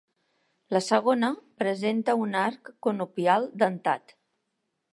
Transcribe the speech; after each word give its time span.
La 0.75 0.79
segona 0.85 1.27
presenta 1.63 2.15
un 2.21 2.33
arc 2.45 2.71
conopial 2.87 3.49
dentat. 3.65 4.17